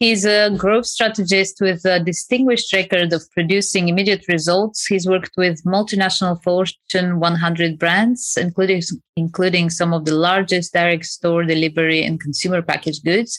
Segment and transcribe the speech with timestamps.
[0.00, 4.86] He's a growth strategist with a distinguished record of producing immediate results.
[4.86, 8.82] He's worked with multinational Fortune 100 brands, including,
[9.16, 13.38] including some of the largest direct store delivery and consumer packaged goods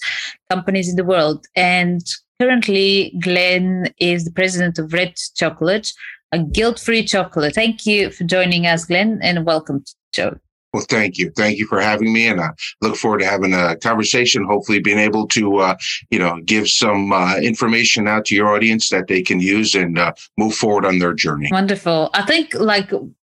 [0.49, 1.45] companies in the world.
[1.57, 2.02] And
[2.39, 5.91] currently, Glenn is the president of Red Chocolate,
[6.31, 7.53] a guilt free chocolate.
[7.53, 10.39] Thank you for joining us, Glenn, and welcome to the show.
[10.75, 11.31] Well, thank you.
[11.38, 12.27] Thank you for having me.
[12.27, 12.49] And I
[12.81, 15.77] look forward to having a conversation, hopefully being able to, uh,
[16.09, 19.97] you know, give some uh, information out to your audience that they can use and
[19.97, 21.47] uh, move forward on their journey.
[21.50, 22.09] Wonderful.
[22.13, 22.91] I think like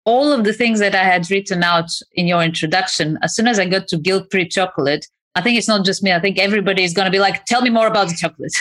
[0.07, 3.59] all of the things that I had written out in your introduction, as soon as
[3.59, 5.07] I got to guilt free chocolate,
[5.37, 6.15] I think it's not just me.
[6.15, 8.55] I think everybody is going to be like, tell me more about the chocolate.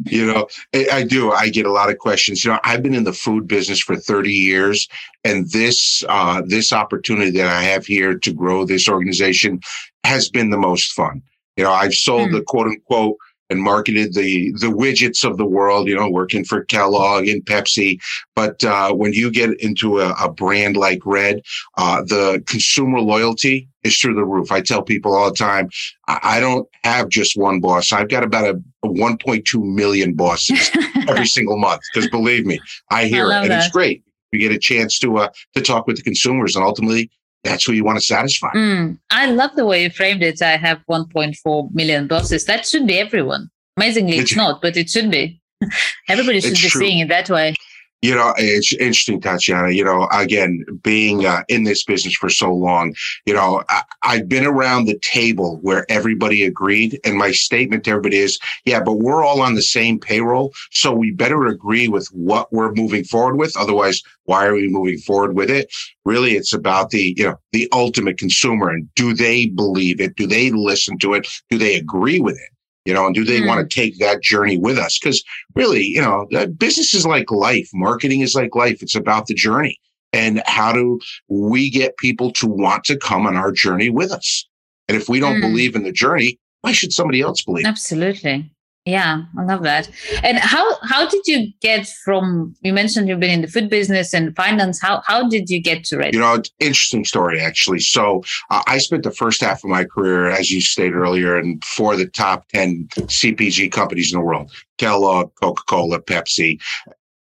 [0.06, 0.48] you know,
[0.90, 1.30] I do.
[1.30, 2.42] I get a lot of questions.
[2.42, 4.88] You know, I've been in the food business for 30 years,
[5.24, 9.60] and this uh, this opportunity that I have here to grow this organization
[10.04, 11.20] has been the most fun.
[11.58, 12.32] You know, I've sold mm.
[12.32, 13.18] the quote unquote
[13.50, 18.00] and marketed the the widgets of the world, you know, working for Kellogg and Pepsi.
[18.34, 21.42] But uh, when you get into a, a brand like Red,
[21.76, 24.52] uh, the consumer loyalty is through the roof.
[24.52, 25.68] I tell people all the time,
[26.06, 27.92] I, don't have just one boss.
[27.92, 30.70] I've got about a, a 1.2 million bosses
[31.08, 31.80] every single month.
[31.92, 33.64] Because believe me, I hear I it, and that.
[33.64, 34.04] it's great.
[34.32, 37.10] You get a chance to uh, to talk with the consumers, and ultimately
[37.44, 38.52] that's who you want to satisfy.
[38.52, 40.42] Mm, I love the way you framed it.
[40.42, 42.44] I have 1.4 million bosses.
[42.44, 43.50] That should be everyone.
[43.76, 45.40] Amazingly, it's, it's not, but it should be.
[46.08, 46.80] Everybody should be true.
[46.80, 47.54] seeing it that way.
[48.02, 49.70] You know, it's interesting, Tatiana.
[49.70, 52.94] You know, again, being uh, in this business for so long,
[53.26, 56.98] you know, I, I've been around the table where everybody agreed.
[57.04, 60.54] And my statement to everybody is, yeah, but we're all on the same payroll.
[60.70, 63.54] So we better agree with what we're moving forward with.
[63.56, 65.70] Otherwise, why are we moving forward with it?
[66.06, 70.16] Really, it's about the, you know, the ultimate consumer and do they believe it?
[70.16, 71.28] Do they listen to it?
[71.50, 72.50] Do they agree with it?
[72.84, 73.46] You know, and do they mm.
[73.46, 74.98] want to take that journey with us?
[74.98, 75.22] Because
[75.54, 76.26] really, you know,
[76.56, 77.68] business is like life.
[77.74, 78.82] Marketing is like life.
[78.82, 79.78] It's about the journey.
[80.12, 80.98] And how do
[81.28, 84.46] we get people to want to come on our journey with us?
[84.88, 85.42] And if we don't mm.
[85.42, 87.66] believe in the journey, why should somebody else believe?
[87.66, 88.50] Absolutely.
[88.90, 89.88] Yeah, I love that.
[90.24, 94.12] And how how did you get from you mentioned you've been in the food business
[94.12, 94.82] and finance?
[94.82, 96.12] How how did you get to Red?
[96.12, 97.78] You know, interesting story actually.
[97.78, 101.64] So uh, I spent the first half of my career, as you stated earlier, and
[101.64, 106.60] for the top ten CPG companies in the world: Kellogg, Coca Cola, Pepsi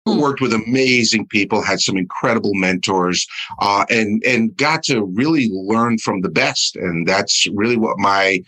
[0.04, 0.18] hmm.
[0.18, 3.24] worked with amazing people, had some incredible mentors,
[3.60, 6.74] uh, and and got to really learn from the best.
[6.74, 8.40] And that's really what my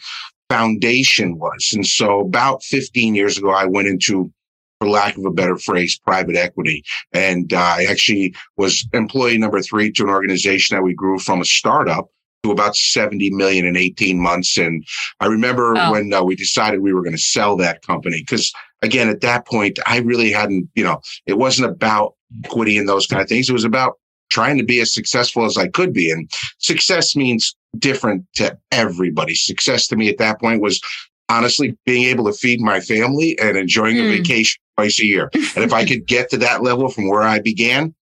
[0.49, 1.72] foundation was.
[1.75, 4.32] And so about 15 years ago, I went into
[4.81, 6.82] for lack of a better phrase, private equity.
[7.12, 11.41] And uh, I actually was employee number three to an organization that we grew from
[11.41, 12.09] a startup
[12.43, 14.59] to about 70 million in 18 months.
[14.59, 14.84] And
[15.21, 15.93] I remember oh.
[15.93, 19.47] when uh, we decided we were going to sell that company because again, at that
[19.47, 23.49] point, I really hadn't, you know, it wasn't about equity and those kind of things.
[23.49, 23.94] It was about
[24.31, 26.11] trying to be as successful as I could be.
[26.11, 29.35] And success means different to everybody.
[29.35, 30.81] Success to me at that point was
[31.29, 34.07] honestly being able to feed my family and enjoying mm.
[34.07, 35.31] a vacation twice a year.
[35.35, 37.95] and if I could get to that level from where I began,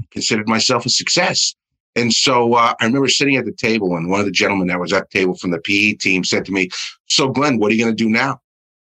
[0.00, 1.54] I considered myself a success.
[1.96, 4.78] And so uh, I remember sitting at the table, and one of the gentlemen that
[4.78, 6.68] was at the table from the PE team said to me,
[7.08, 8.40] So, Glenn, what are you going to do now?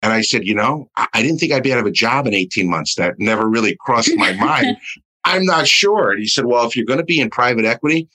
[0.02, 2.26] And I said, You know, I, I didn't think I'd be out of a job
[2.26, 2.96] in 18 months.
[2.96, 4.76] That never really crossed my mind.
[5.24, 6.10] I'm not sure.
[6.10, 8.08] And he said, Well, if you're going to be in private equity,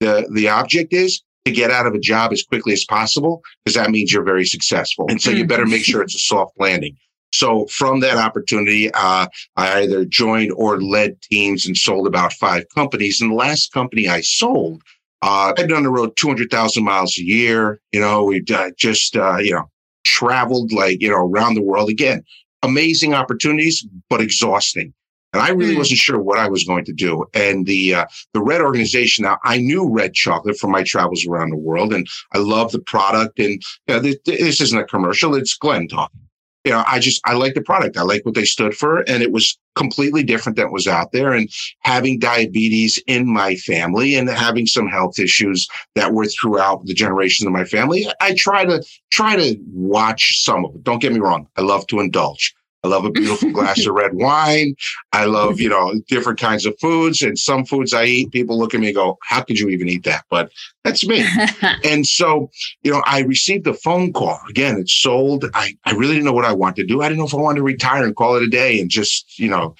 [0.00, 3.74] the, the object is to get out of a job as quickly as possible because
[3.74, 5.06] that means you're very successful.
[5.08, 6.96] And so you better make sure it's a soft landing.
[7.32, 12.64] So from that opportunity, uh, I either joined or led teams and sold about five
[12.74, 13.20] companies.
[13.20, 14.82] And the last company I sold,
[15.22, 17.80] uh, I've been on the road 200,000 miles a year.
[17.92, 19.70] You know, we uh, just, uh, you know,
[20.04, 22.24] traveled like, you know, around the world again.
[22.62, 24.92] Amazing opportunities, but exhausting
[25.32, 25.78] and I really mm.
[25.78, 27.24] wasn't sure what I was going to do.
[27.34, 29.24] And the uh, the Red organization.
[29.24, 32.80] Now I knew Red Chocolate from my travels around the world, and I love the
[32.80, 33.38] product.
[33.38, 36.20] And you know, this, this isn't a commercial; it's Glenn talking.
[36.64, 37.96] You know, I just I like the product.
[37.96, 41.32] I like what they stood for, and it was completely different than was out there.
[41.32, 41.48] And
[41.80, 47.46] having diabetes in my family, and having some health issues that were throughout the generations
[47.46, 50.84] of my family, I try to try to watch some of it.
[50.84, 54.14] Don't get me wrong; I love to indulge I love a beautiful glass of red
[54.14, 54.74] wine.
[55.12, 57.20] I love, you know, different kinds of foods.
[57.20, 59.88] And some foods I eat, people look at me and go, How could you even
[59.88, 60.24] eat that?
[60.30, 60.50] But
[60.82, 61.26] that's me.
[61.84, 62.50] and so,
[62.82, 64.40] you know, I received a phone call.
[64.48, 65.44] Again, it's sold.
[65.52, 67.02] I, I really didn't know what I wanted to do.
[67.02, 69.38] I didn't know if I wanted to retire and call it a day and just,
[69.38, 69.74] you know,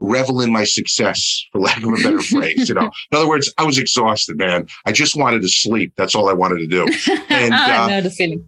[0.00, 2.68] revel in my success, for lack of a better phrase.
[2.68, 4.66] You know, in other words, I was exhausted, man.
[4.84, 5.94] I just wanted to sleep.
[5.96, 6.86] That's all I wanted to do.
[7.30, 8.44] And uh, I know the feeling.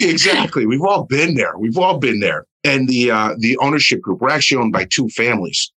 [0.00, 0.66] exactly.
[0.66, 1.56] We've all been there.
[1.56, 4.20] We've all been there and the uh, the ownership group.
[4.20, 5.70] We're actually owned by two families.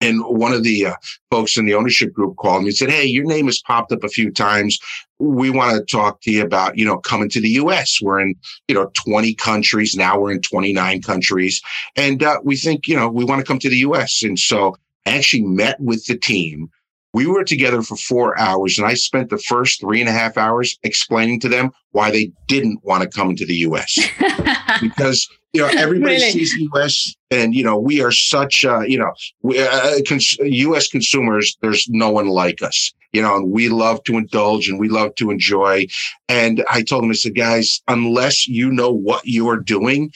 [0.00, 0.94] And one of the uh,
[1.30, 4.04] folks in the ownership group called me and said, Hey, your name has popped up
[4.04, 4.78] a few times.
[5.18, 7.98] We want to talk to you about, you know, coming to the U.S.
[8.00, 8.36] We're in,
[8.68, 9.96] you know, 20 countries.
[9.96, 11.60] Now we're in 29 countries.
[11.96, 14.22] And uh, we think, you know, we want to come to the U.S.
[14.22, 16.70] And so I actually met with the team.
[17.12, 20.36] We were together for four hours and I spent the first three and a half
[20.36, 23.98] hours explaining to them why they didn't want to come into the US.
[24.80, 26.30] because you know, everybody really?
[26.30, 27.14] sees the U.S.
[27.30, 29.12] and you know we are such, uh, you know,
[29.42, 30.88] we, uh, cons- U.S.
[30.88, 31.56] consumers.
[31.60, 35.14] There's no one like us, you know, and we love to indulge and we love
[35.16, 35.86] to enjoy.
[36.28, 40.12] And I told them, I said, guys, unless you know what you are doing,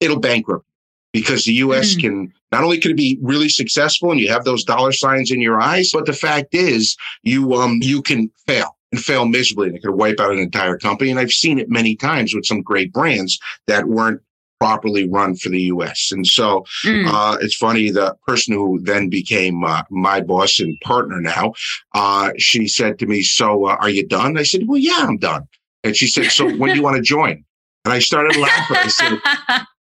[0.00, 0.64] it'll bankrupt
[1.12, 1.94] because the U.S.
[1.94, 2.00] Mm.
[2.00, 5.40] can not only can it be really successful and you have those dollar signs in
[5.40, 9.76] your eyes, but the fact is you um you can fail and fail miserably and
[9.76, 11.10] it could wipe out an entire company.
[11.10, 14.20] And I've seen it many times with some great brands that weren't
[14.60, 16.10] properly run for the U.S.
[16.12, 17.06] And so mm.
[17.06, 17.90] uh, it's funny.
[17.90, 21.54] The person who then became uh, my boss and partner now,
[21.94, 25.16] uh, she said to me, "So uh, are you done?" I said, "Well, yeah, I'm
[25.16, 25.48] done."
[25.82, 27.42] And she said, "So when do you want to join?"
[27.84, 28.76] And I started laughing.
[28.76, 29.18] I said,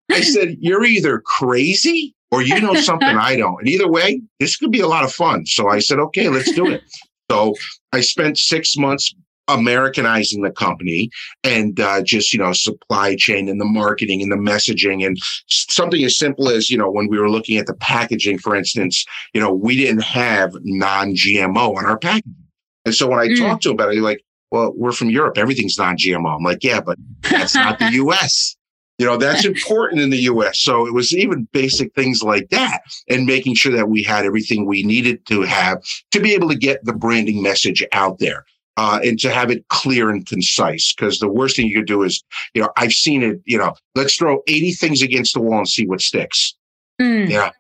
[0.10, 3.60] "I said you're either crazy." Or you know something I don't.
[3.60, 5.46] And either way, this could be a lot of fun.
[5.46, 6.82] So I said, okay, let's do it.
[7.30, 7.56] So
[7.92, 9.14] I spent six months
[9.54, 11.10] Americanizing the company
[11.44, 15.18] and uh, just you know supply chain and the marketing and the messaging and
[15.48, 19.06] something as simple as you know when we were looking at the packaging, for instance,
[19.34, 22.36] you know we didn't have non-GMO on our packaging,
[22.86, 23.38] and so when I mm.
[23.38, 26.82] talked to them about it, like, "Well, we're from Europe, everything's non-GMO." I'm like, "Yeah,
[26.82, 28.56] but that's not the U.S."
[29.02, 30.60] You know, that's important in the US.
[30.60, 34.68] So it was even basic things like that and making sure that we had everything
[34.68, 35.82] we needed to have
[36.12, 38.46] to be able to get the branding message out there
[38.78, 40.94] uh, and to have it clear and concise.
[40.94, 42.24] Because the worst thing you could do is,
[42.54, 45.70] you know, I've seen it, you know, let's throw 80 things against the wall and
[45.70, 46.56] see what sticks.
[47.02, 47.30] Mm.
[47.30, 47.52] Yeah.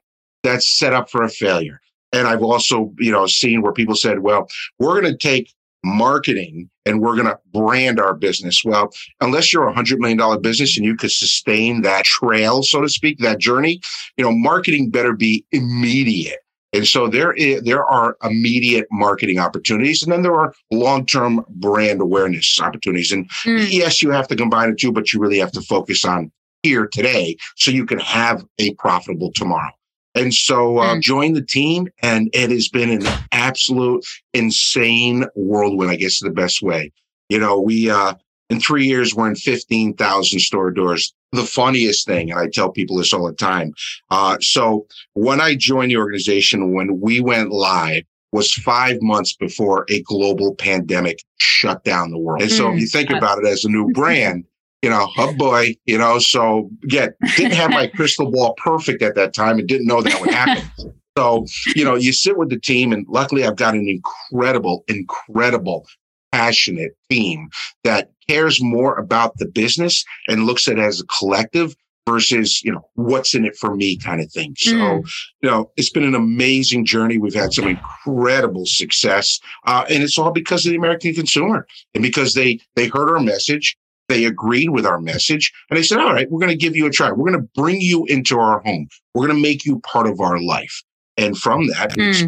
[0.43, 1.81] That's set up for a failure.
[2.13, 4.47] And I've also, you know, seen where people said, well,
[4.79, 5.53] we're going to take
[5.83, 8.63] marketing and we're going to brand our business.
[8.63, 12.81] Well, unless you're a hundred million dollar business and you could sustain that trail, so
[12.81, 13.81] to speak, that journey,
[14.17, 16.39] you know, marketing better be immediate.
[16.73, 21.43] And so there is, there are immediate marketing opportunities, and then there are long term
[21.49, 23.11] brand awareness opportunities.
[23.11, 23.67] And mm.
[23.69, 26.31] yes, you have to combine the two, but you really have to focus on
[26.63, 29.71] here today so you can have a profitable tomorrow.
[30.15, 31.01] And so uh, mm.
[31.01, 35.91] join the team, and it has been an absolute insane whirlwind.
[35.91, 36.91] I guess the best way.
[37.29, 38.13] You know, we uh,
[38.51, 42.71] in three years we're in fifteen thousand store doors the funniest thing, and I tell
[42.71, 43.73] people this all the time.
[44.09, 49.85] Uh, so when I joined the organization, when we went live, was five months before
[49.89, 52.41] a global pandemic shut down the world.
[52.41, 53.17] And so if you think mm.
[53.17, 54.45] about it as a new brand,
[54.81, 59.15] you know, oh boy, you know, so again, didn't have my crystal ball perfect at
[59.15, 60.63] that time and didn't know that would happen.
[61.17, 65.85] So, you know, you sit with the team, and luckily I've got an incredible, incredible
[66.31, 67.49] passionate team
[67.83, 71.75] that cares more about the business and looks at it as a collective
[72.07, 74.55] versus you know what's in it for me kind of thing.
[74.57, 75.11] So mm.
[75.41, 77.17] you know it's been an amazing journey.
[77.17, 82.01] We've had some incredible success uh, and it's all because of the american consumer and
[82.01, 83.77] because they they heard our message
[84.09, 86.85] they agreed with our message and they said all right we're going to give you
[86.87, 87.11] a try.
[87.11, 88.87] We're going to bring you into our home.
[89.13, 90.83] We're going to make you part of our life.
[91.17, 92.09] And from that mm.
[92.09, 92.23] it's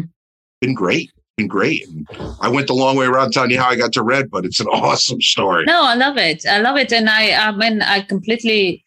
[0.60, 1.86] been great been great.
[1.88, 2.06] And
[2.40, 4.60] I went the long way around telling you how I got to Red, but it's
[4.60, 5.64] an awesome story.
[5.64, 6.46] No, I love it.
[6.46, 8.82] I love it, and I, I mean, I completely.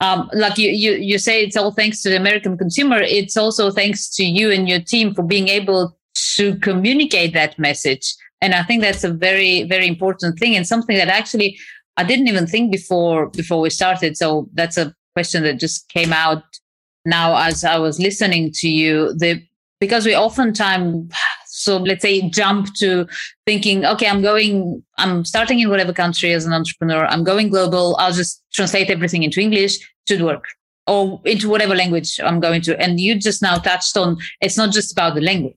[0.00, 3.00] Um, like you, you, you say, it's all thanks to the American consumer.
[3.00, 5.96] It's also thanks to you and your team for being able
[6.34, 8.12] to communicate that message.
[8.40, 11.56] And I think that's a very, very important thing, and something that actually
[11.96, 14.16] I didn't even think before before we started.
[14.16, 16.42] So that's a question that just came out
[17.04, 19.14] now as I was listening to you.
[19.14, 19.42] The
[19.78, 21.12] because we oftentimes
[21.62, 23.06] so let's say jump to
[23.46, 27.04] thinking okay i'm going i'm starting in whatever country as an entrepreneur.
[27.06, 27.96] I'm going global.
[27.98, 29.78] I'll just translate everything into english.
[30.06, 30.46] To work.
[30.88, 32.78] Or into whatever language i'm going to.
[32.80, 35.56] And you just now touched on it's not just about the language.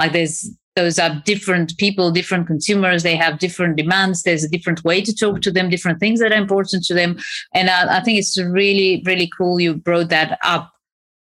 [0.00, 3.02] Like there's those are different people different consumers.
[3.02, 4.22] They have different demands.
[4.22, 7.18] There's a different way to talk to them different things that are important to them.
[7.52, 10.70] And I, I think it's really really cool you brought that up.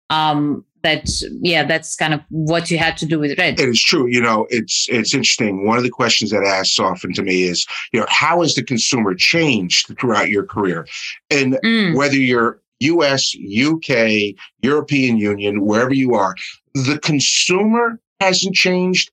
[0.09, 1.09] Um, that
[1.41, 4.21] yeah that's kind of what you had to do with red it is true you
[4.21, 5.65] know it's it's interesting.
[5.65, 8.63] One of the questions that asks often to me is you know how has the
[8.63, 10.88] consumer changed throughout your career?
[11.29, 11.95] And mm.
[11.95, 16.35] whether you're us uk european union wherever you are
[16.73, 19.11] the consumer hasn't changed.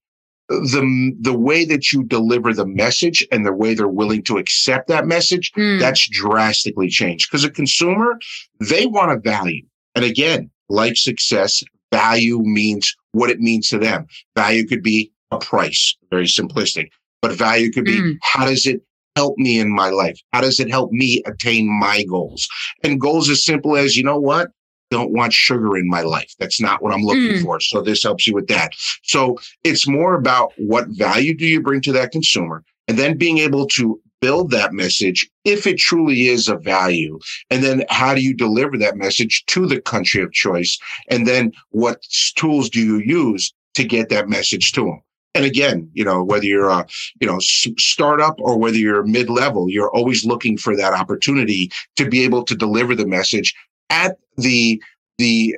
[0.48, 4.88] The the way that you deliver the message and the way they're willing to accept
[4.88, 5.78] that message mm.
[5.78, 7.28] that's drastically changed.
[7.28, 8.18] Because a consumer
[8.58, 9.66] they want a value.
[9.94, 14.06] And again like success, value means what it means to them.
[14.36, 16.88] Value could be a price, very simplistic,
[17.22, 18.16] but value could be mm.
[18.22, 18.82] how does it
[19.16, 20.18] help me in my life?
[20.32, 22.48] How does it help me attain my goals?
[22.84, 24.50] And goals as simple as, you know what?
[24.90, 26.32] Don't want sugar in my life.
[26.38, 27.42] That's not what I'm looking mm.
[27.42, 27.60] for.
[27.60, 28.72] So this helps you with that.
[29.02, 32.64] So it's more about what value do you bring to that consumer?
[32.86, 37.18] And then being able to build that message if it truly is of value?
[37.50, 40.78] And then how do you deliver that message to the country of choice?
[41.08, 42.02] And then what
[42.36, 45.02] tools do you use to get that message to them?
[45.34, 46.86] And again, you know, whether you're a,
[47.20, 52.24] you know, startup or whether you're mid-level, you're always looking for that opportunity to be
[52.24, 53.54] able to deliver the message
[53.90, 54.82] at the,
[55.18, 55.54] the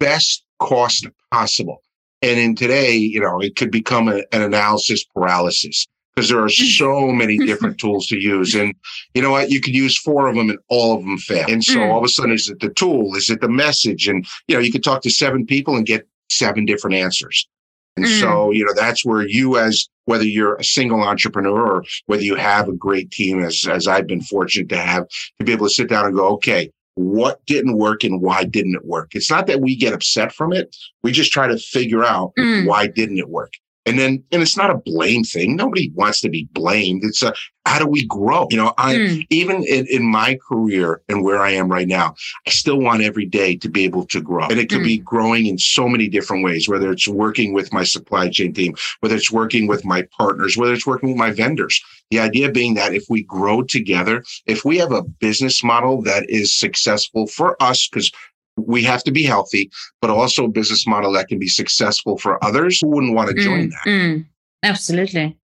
[0.00, 1.82] best cost possible.
[2.22, 6.48] And in today, you know, it could become a, an analysis paralysis because there are
[6.48, 8.54] so many different tools to use.
[8.54, 8.74] And
[9.14, 9.50] you know what?
[9.50, 11.46] You could use four of them and all of them fail.
[11.48, 11.90] And so mm.
[11.90, 13.14] all of a sudden, is it the tool?
[13.16, 14.08] Is it the message?
[14.08, 17.48] And, you know, you could talk to seven people and get seven different answers.
[17.96, 18.20] And mm.
[18.20, 22.34] so, you know, that's where you as whether you're a single entrepreneur or whether you
[22.36, 25.06] have a great team as, as I've been fortunate to have
[25.38, 28.74] to be able to sit down and go, okay, what didn't work and why didn't
[28.74, 29.14] it work?
[29.14, 30.76] It's not that we get upset from it.
[31.02, 32.66] We just try to figure out mm.
[32.66, 33.52] why didn't it work.
[33.84, 35.56] And then, and it's not a blame thing.
[35.56, 37.02] Nobody wants to be blamed.
[37.04, 37.34] It's a,
[37.66, 38.46] how do we grow?
[38.50, 39.26] You know, I, mm.
[39.30, 42.14] even in, in, my career and where I am right now,
[42.46, 44.44] I still want every day to be able to grow.
[44.44, 44.84] And it could mm.
[44.84, 48.74] be growing in so many different ways, whether it's working with my supply chain team,
[49.00, 51.80] whether it's working with my partners, whether it's working with my vendors.
[52.10, 56.28] The idea being that if we grow together, if we have a business model that
[56.28, 58.12] is successful for us, because
[58.56, 62.42] we have to be healthy, but also a business model that can be successful for
[62.44, 63.90] others who wouldn't want to join mm, that.
[63.90, 64.26] Mm,
[64.62, 65.38] absolutely.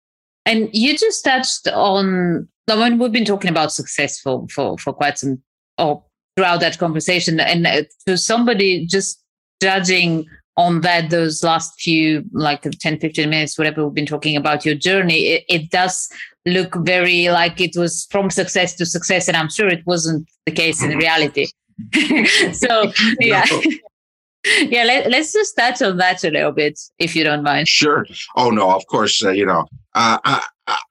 [0.45, 5.17] And you just touched on the one we've been talking about success for, for, quite
[5.17, 5.41] some
[5.77, 6.03] or
[6.35, 7.39] throughout that conversation.
[7.39, 9.23] And uh, to somebody just
[9.61, 10.27] judging
[10.59, 14.75] on that those last few like 10 15 minutes whatever we've been talking about your
[14.75, 16.09] journey it, it, does
[16.45, 20.51] look very like it was from success to success and i'm sure it wasn't the
[20.51, 21.47] case in reality
[22.53, 23.45] so yeah.
[24.61, 27.67] yeah, let, us just touch on that a little bit, if you don't mind.
[27.67, 28.05] Sure.
[28.35, 29.23] Oh no, of course.
[29.23, 30.43] Uh, you know, uh, I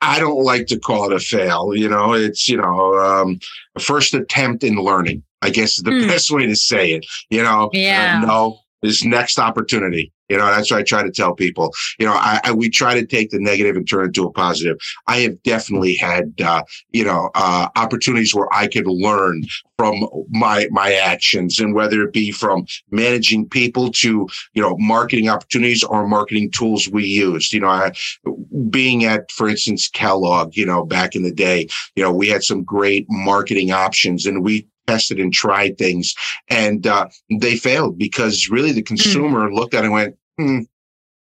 [0.02, 1.74] I don't like to call it a fail.
[1.74, 3.38] You know, it's you know, um,
[3.78, 5.22] first attempt in learning.
[5.40, 6.08] I guess is the mm.
[6.08, 7.06] best way to say it.
[7.30, 8.20] You know, uh, yeah.
[8.22, 10.12] Uh, no, this next opportunity.
[10.28, 11.72] You know, that's what I try to tell people.
[11.98, 14.32] You know, I, I, we try to take the negative and turn it into a
[14.32, 14.76] positive.
[15.06, 19.44] I have definitely had, uh, you know, uh, opportunities where I could learn
[19.78, 25.30] from my my actions, and whether it be from managing people to, you know, marketing
[25.30, 27.54] opportunities or marketing tools we used.
[27.54, 27.92] You know, I,
[28.68, 32.44] being at, for instance, Kellogg, you know, back in the day, you know, we had
[32.44, 36.14] some great marketing options, and we tested and tried things
[36.48, 37.08] and uh,
[37.40, 38.86] they failed because really the hmm.
[38.86, 39.54] consumer mm.
[39.54, 40.60] looked at it and went, hmm,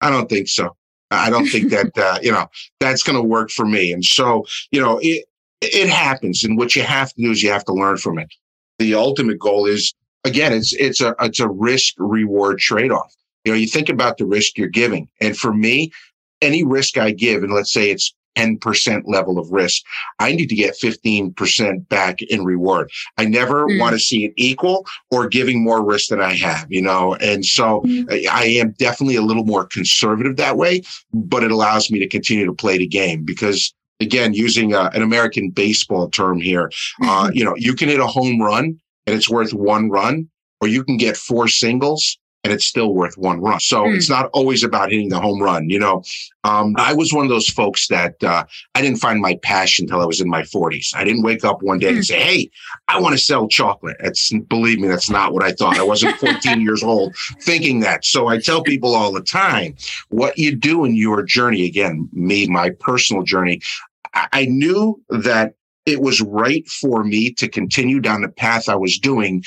[0.00, 0.74] I don't think so.
[1.10, 2.48] I don't think that, uh, you know,
[2.80, 3.92] that's going to work for me.
[3.92, 5.26] And so, you know, it,
[5.60, 6.44] it happens.
[6.44, 8.32] And what you have to do is you have to learn from it.
[8.78, 9.92] The ultimate goal is,
[10.24, 13.14] again, it's, it's a, it's a risk reward trade off.
[13.44, 15.08] You know, you think about the risk you're giving.
[15.20, 15.90] And for me,
[16.40, 19.82] any risk I give, and let's say it's 10% level of risk.
[20.18, 22.90] I need to get 15% back in reward.
[23.16, 23.80] I never mm.
[23.80, 27.14] want to see it equal or giving more risk than I have, you know?
[27.16, 28.28] And so mm.
[28.28, 32.46] I am definitely a little more conservative that way, but it allows me to continue
[32.46, 36.70] to play the game because again, using uh, an American baseball term here,
[37.02, 40.28] uh, you know, you can hit a home run and it's worth one run,
[40.60, 43.60] or you can get four singles and it's still worth one run.
[43.60, 43.96] So mm.
[43.96, 45.68] it's not always about hitting the home run.
[45.68, 46.02] You know,
[46.44, 50.00] um, I was one of those folks that uh, I didn't find my passion until
[50.00, 50.94] I was in my 40s.
[50.94, 51.90] I didn't wake up one day mm.
[51.90, 52.02] and hmm.
[52.02, 52.50] say, "Hey,
[52.86, 55.78] I want to sell chocolate." It's believe me, that's not what I thought.
[55.78, 58.04] I wasn't 14 years old thinking that.
[58.04, 59.74] So I tell people all the time,
[60.08, 61.66] what you do in your journey.
[61.66, 63.60] Again, me, my personal journey.
[64.14, 65.54] I, I knew that
[65.86, 69.42] it was right for me to continue down the path I was doing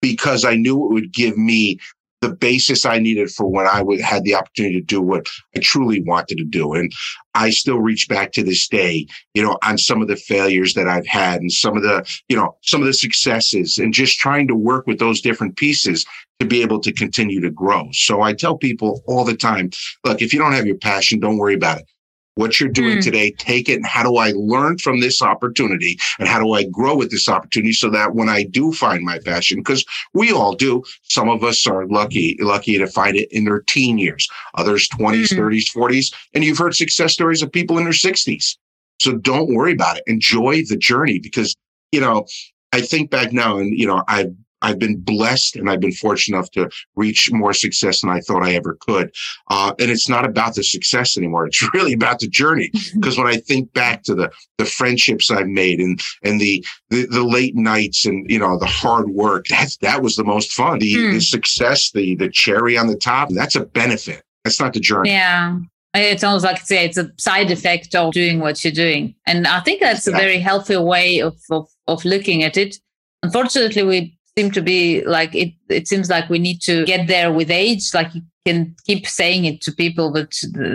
[0.00, 1.78] because I knew it would give me
[2.22, 5.26] the basis I needed for when I would, had the opportunity to do what
[5.56, 6.72] I truly wanted to do.
[6.72, 6.90] And
[7.34, 10.88] I still reach back to this day, you know, on some of the failures that
[10.88, 14.46] I've had and some of the, you know, some of the successes and just trying
[14.48, 16.06] to work with those different pieces
[16.38, 17.88] to be able to continue to grow.
[17.92, 19.70] So I tell people all the time,
[20.04, 21.86] look, if you don't have your passion, don't worry about it
[22.34, 23.02] what you're doing mm.
[23.02, 26.64] today, take it and how do I learn from this opportunity and how do I
[26.64, 29.84] grow with this opportunity so that when I do find my passion, because
[30.14, 33.98] we all do, some of us are lucky, lucky to find it in their teen
[33.98, 35.38] years, others 20s, mm.
[35.38, 36.14] 30s, 40s.
[36.34, 38.56] And you've heard success stories of people in their 60s.
[39.00, 40.04] So don't worry about it.
[40.06, 41.56] Enjoy the journey because,
[41.90, 42.26] you know,
[42.72, 46.36] I think back now and, you know, I've I've been blessed and I've been fortunate
[46.36, 49.14] enough to reach more success than I thought I ever could.
[49.48, 51.46] Uh, and it's not about the success anymore.
[51.46, 52.70] It's really about the journey.
[52.94, 57.06] Because when I think back to the the friendships I've made and and the, the,
[57.06, 60.78] the late nights and you know the hard work, that's that was the most fun.
[60.78, 61.12] The, mm.
[61.14, 64.22] the success, the the cherry on the top, that's a benefit.
[64.44, 65.10] That's not the journey.
[65.10, 65.58] Yeah.
[65.94, 69.14] It's almost like say it's a side effect of doing what you're doing.
[69.26, 72.76] And I think that's a very healthy way of, of, of looking at it.
[73.22, 77.32] Unfortunately, we seem to be like it it seems like we need to get there
[77.32, 80.34] with age like you can keep saying it to people but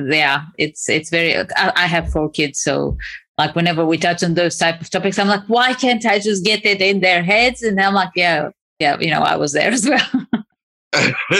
[0.09, 2.97] yeah it's it's very I, I have four kids so
[3.37, 6.45] like whenever we touch on those type of topics i'm like why can't i just
[6.45, 8.49] get it in their heads and i'm like yeah
[8.79, 10.27] yeah you know i was there as well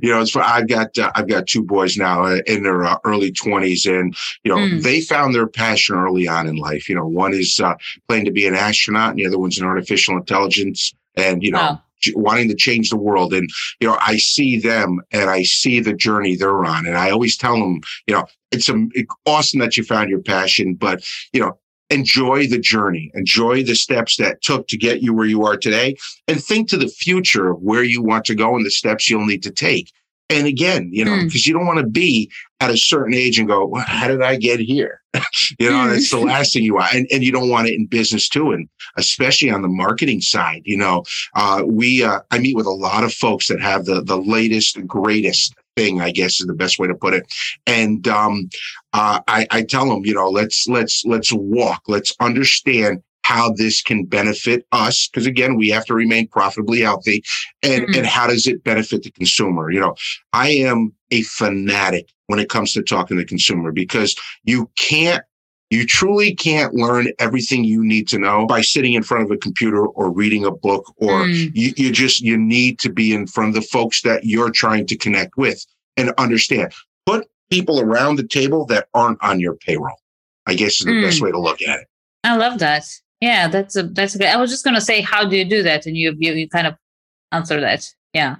[0.00, 2.84] you know, it's for, I've got uh, I've got two boys now uh, in their
[2.84, 4.82] uh, early twenties, and you know mm.
[4.82, 6.88] they found their passion early on in life.
[6.88, 7.74] You know, one is uh,
[8.06, 11.58] planning to be an astronaut, and the other one's an artificial intelligence and, you know,
[11.58, 11.80] wow.
[12.14, 13.32] wanting to change the world.
[13.32, 13.48] And,
[13.80, 16.86] you know, I see them and I see the journey they're on.
[16.86, 20.22] And I always tell them, you know, it's, a, it's awesome that you found your
[20.22, 21.58] passion, but, you know,
[21.90, 25.96] enjoy the journey, enjoy the steps that took to get you where you are today,
[26.26, 29.26] and think to the future of where you want to go and the steps you'll
[29.26, 29.92] need to take.
[30.28, 31.46] And again, you know, because mm.
[31.46, 32.30] you don't want to be
[32.60, 35.00] at a certain age and go, well, how did I get here?
[35.58, 36.94] you know, that's the last thing you want.
[36.94, 38.50] And, and you don't want it in business too.
[38.52, 41.04] And especially on the marketing side, you know,
[41.34, 44.84] uh, we, uh, I meet with a lot of folks that have the, the latest,
[44.86, 47.26] greatest thing, I guess is the best way to put it.
[47.66, 48.48] And, um,
[48.92, 53.82] uh, I, I tell them, you know, let's, let's, let's walk, let's understand how this
[53.82, 57.24] can benefit us because again we have to remain profitably healthy
[57.62, 57.98] and mm-hmm.
[57.98, 59.94] and how does it benefit the consumer you know
[60.32, 65.24] i am a fanatic when it comes to talking to the consumer because you can't
[65.70, 69.36] you truly can't learn everything you need to know by sitting in front of a
[69.36, 71.50] computer or reading a book or mm.
[71.52, 74.86] you, you just you need to be in front of the folks that you're trying
[74.86, 76.72] to connect with and understand
[77.06, 79.98] put people around the table that aren't on your payroll
[80.46, 81.02] i guess is the mm.
[81.02, 81.88] best way to look at it
[82.22, 82.86] i love that
[83.20, 84.28] yeah, that's a that's a.
[84.28, 85.86] I was just gonna say, how do you do that?
[85.86, 86.74] And you you, you kind of
[87.32, 87.88] answer that.
[88.12, 88.36] Yeah.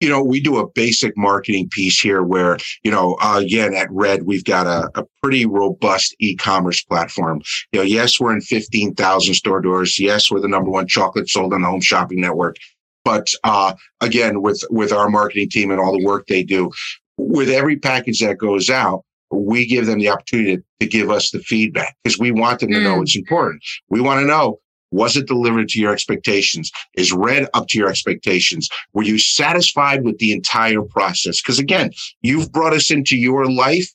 [0.00, 3.90] You know, we do a basic marketing piece here where, you know, uh, again, at
[3.90, 7.42] Red, we've got a, a pretty robust e-commerce platform.
[7.72, 10.00] You know, yes, we're in 15,000 store doors.
[10.00, 12.56] Yes, we're the number one chocolate sold on the home shopping network.
[13.04, 16.70] But, uh, again, with, with our marketing team and all the work they do,
[17.18, 21.30] with every package that goes out, we give them the opportunity to, to give us
[21.30, 22.82] the feedback because we want them to mm.
[22.82, 23.62] know it's important.
[23.88, 24.58] We want to know
[24.92, 26.70] was it delivered to your expectations?
[26.96, 28.68] Is red up to your expectations?
[28.92, 31.40] Were you satisfied with the entire process?
[31.40, 33.88] Because again, you've brought us into your life.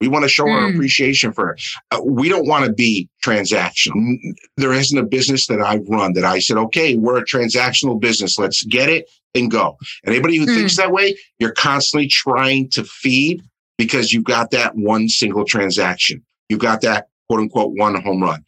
[0.00, 0.52] We want to show mm.
[0.52, 1.62] our appreciation for it.
[1.90, 4.16] Uh, we don't want to be transactional.
[4.56, 8.38] There isn't a business that I've run that I said, okay, we're a transactional business.
[8.38, 9.76] Let's get it and go.
[10.04, 10.54] And anybody who mm.
[10.54, 13.42] thinks that way, you're constantly trying to feed
[13.78, 16.22] because you've got that one single transaction.
[16.48, 18.44] You've got that quote unquote one home run.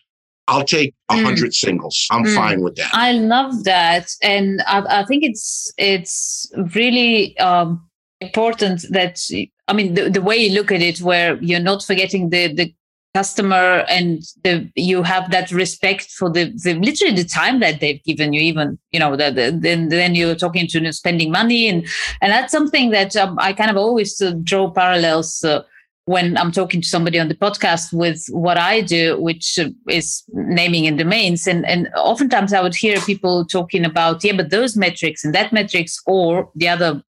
[0.49, 1.25] I'll take a mm.
[1.25, 1.55] hundred mm.
[1.55, 2.09] singles.
[2.11, 2.35] I'm mm.
[2.35, 2.91] fine with that.
[2.93, 7.89] I love that, and I, I think it's it's really um,
[8.21, 9.21] important that
[9.69, 12.75] I mean the, the way you look at it, where you're not forgetting the the
[13.15, 18.03] customer and the, you have that respect for the, the literally the time that they've
[18.05, 21.69] given you even you know that the, then then you're talking to spending money.
[21.69, 21.87] And
[22.21, 25.63] and that's something that um, i kind of always uh, draw parallels uh,
[26.05, 30.23] when i'm talking to somebody on the podcast with what i do which uh, is
[30.33, 31.47] naming and domains.
[31.49, 35.53] And and oftentimes i would hear people talking about yeah but those metrics and that
[35.53, 37.03] metrics or the other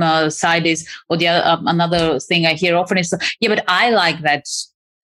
[0.00, 3.64] uh, side is or the other um, another thing i hear often is yeah but
[3.68, 4.44] i like that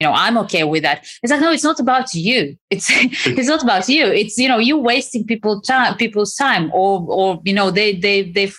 [0.01, 2.89] you know i'm okay with that it's like no it's not about you it's
[3.27, 7.41] it's not about you it's you know you wasting people time people's time or or
[7.45, 8.59] you know they they they've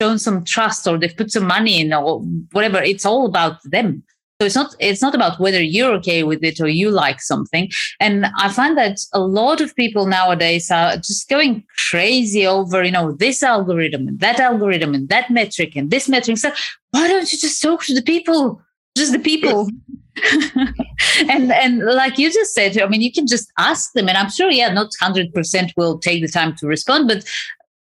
[0.00, 2.20] shown some trust or they've put some money in or
[2.52, 4.02] whatever it's all about them
[4.40, 7.68] So it's not it's not about whether you're okay with it or you like something.
[8.00, 12.90] And I find that a lot of people nowadays are just going crazy over, you
[12.90, 16.38] know, this algorithm and that algorithm and that metric and this metric.
[16.38, 16.52] So
[16.92, 18.62] why don't you just talk to the people?
[18.96, 19.68] Just the people.
[21.28, 24.30] and and like you just said, I mean, you can just ask them, and I'm
[24.30, 27.24] sure, yeah, not hundred percent will take the time to respond, but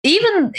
[0.03, 0.51] even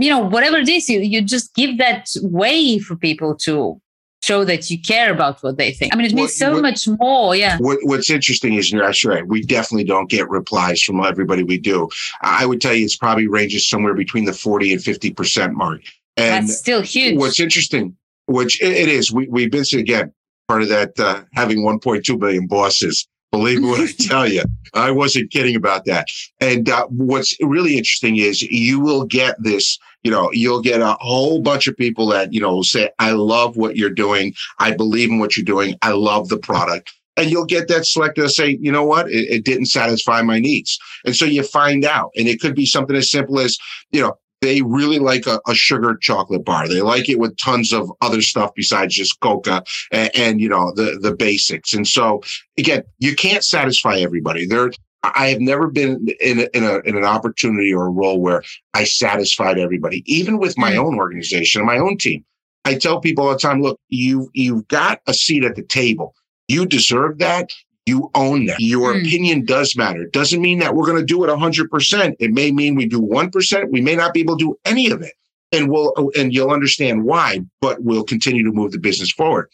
[0.00, 3.80] you know whatever it is, you you just give that way for people to
[4.22, 5.92] show that you care about what they think.
[5.92, 7.36] I mean, it means what, so what, much more.
[7.36, 7.58] Yeah.
[7.58, 9.26] What, what's interesting is you're actually right.
[9.26, 11.88] We definitely don't get replies from everybody we do.
[12.22, 15.82] I would tell you it's probably ranges somewhere between the 40 and 50% mark.
[16.16, 17.18] And That's still huge.
[17.18, 20.12] What's interesting, which it is, we, we've been, again,
[20.48, 23.06] part of that uh, having 1.2 million bosses.
[23.32, 24.42] Believe me when I tell you,
[24.74, 26.08] I wasn't kidding about that.
[26.40, 30.96] And uh, what's really interesting is you will get this, you know, you'll get a
[31.00, 34.34] whole bunch of people that, you know, will say, I love what you're doing.
[34.58, 35.76] I believe in what you're doing.
[35.82, 36.92] I love the product.
[37.18, 40.38] And you'll get that selector to say, you know what, it, it didn't satisfy my
[40.38, 40.78] needs.
[41.06, 42.10] And so you find out.
[42.14, 43.56] And it could be something as simple as,
[43.90, 46.68] you know, they really like a, a, sugar chocolate bar.
[46.68, 50.72] They like it with tons of other stuff besides just coca and, and, you know
[50.74, 51.72] the the basics.
[51.72, 52.22] And so
[52.58, 54.46] again, you can't satisfy everybody.
[54.46, 54.70] There,
[55.02, 58.42] I have never been in a, in a in an opportunity or a role where
[58.74, 60.84] I satisfied everybody, even with my mm.
[60.84, 62.24] own organization and my own team.
[62.64, 66.14] I tell people all the time, look, you you've got a seat at the table.
[66.48, 67.52] You deserve that
[67.86, 68.60] you own that.
[68.60, 69.06] Your mm.
[69.06, 70.02] opinion does matter.
[70.02, 72.16] It doesn't mean that we're going to do it 100%.
[72.18, 73.70] It may mean we do 1%.
[73.70, 75.14] We may not be able to do any of it.
[75.52, 79.48] And we'll, and you'll understand why, but we'll continue to move the business forward.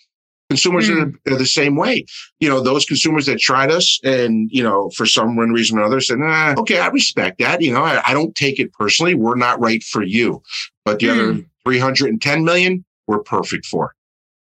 [0.49, 1.03] Consumers mm.
[1.03, 1.35] are, hmm.
[1.35, 2.05] are, the same way.
[2.40, 5.83] You know, those consumers that tried us and, you know, for some one reason or
[5.83, 7.61] another said, nah, okay, I respect that.
[7.61, 9.14] You know, I, I don't take it personally.
[9.14, 10.42] We're not right for you.
[10.85, 11.11] But the mm.
[11.12, 13.95] other 310 million, we're perfect for.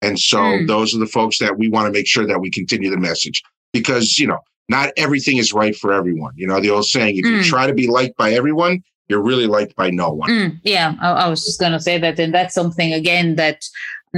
[0.02, 0.66] And so mm.
[0.66, 3.42] those are the folks that we want to make sure that we continue the message
[3.72, 6.32] because, you know, not everything is right for everyone.
[6.36, 7.36] You know, the old saying, if mm.
[7.36, 10.28] you try to be liked by everyone, you're really liked by no one.
[10.28, 12.18] Mm, yeah, I, I was just going to say that.
[12.18, 13.62] And that's something, again, that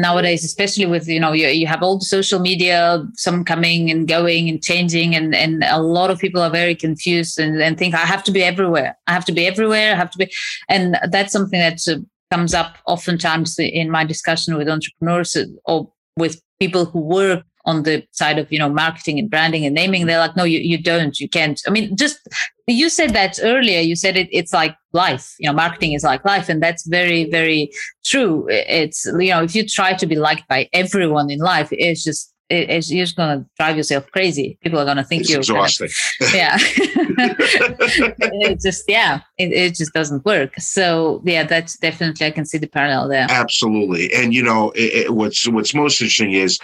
[0.00, 4.08] nowadays especially with you know you, you have all the social media some coming and
[4.08, 7.94] going and changing and and a lot of people are very confused and, and think
[7.94, 10.30] i have to be everywhere i have to be everywhere i have to be
[10.68, 11.96] and that's something that uh,
[12.30, 18.02] comes up oftentimes in my discussion with entrepreneurs or with people who work on the
[18.12, 21.20] side of you know marketing and branding and naming they're like no you, you don't
[21.20, 21.60] you can't.
[21.66, 22.18] I mean just
[22.66, 26.24] you said that earlier you said it, it's like life you know marketing is like
[26.24, 27.70] life and that's very very
[28.04, 28.46] true.
[28.48, 32.32] It's you know if you try to be liked by everyone in life it's just
[32.50, 34.58] it, it's you're just going to drive yourself crazy.
[34.62, 35.88] People are going to think it's you're exhausting.
[36.34, 40.54] Yeah, it just yeah, it, it just doesn't work.
[40.58, 43.26] So yeah, that's definitely I can see the parallel there.
[43.28, 46.58] Absolutely, and you know it, it, what's what's most interesting is